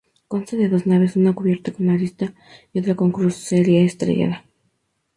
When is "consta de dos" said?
0.31-0.87